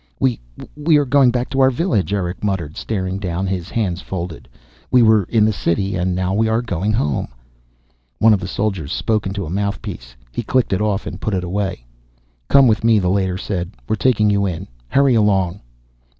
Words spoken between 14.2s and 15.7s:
you in. Hurry along."